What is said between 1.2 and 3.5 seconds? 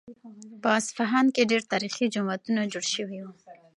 کې ډېر تاریخي جوماتونه جوړ شوي وو.